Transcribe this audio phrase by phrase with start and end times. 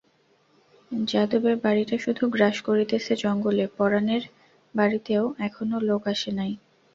[1.07, 4.23] যাদবের বাড়িটা শুধু গ্রাস করিতেছে জঙ্গলে, পরানের
[4.73, 6.51] বাড়িতেও এখনো লোক আসে নাই।